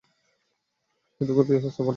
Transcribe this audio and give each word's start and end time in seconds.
কে 1.15 1.27
তোকে 1.27 1.43
বিয়ের 1.47 1.61
প্রস্তাব 1.63 1.79
পাঠাবে? 1.79 1.89